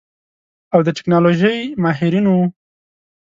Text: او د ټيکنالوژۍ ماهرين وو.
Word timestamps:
او 0.73 0.79
د 0.85 0.89
ټيکنالوژۍ 0.97 1.59
ماهرين 1.83 2.25
وو. 2.27 2.41